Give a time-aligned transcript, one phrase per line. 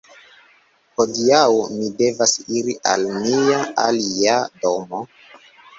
[0.95, 5.09] Hodiaŭ mi devas iri al mia alia domo.